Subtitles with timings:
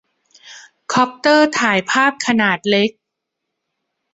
[0.93, 2.89] คอปเตอร์ถ่ายภาพขนาดเล็ก